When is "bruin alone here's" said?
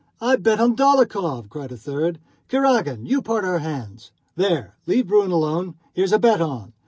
5.07-6.11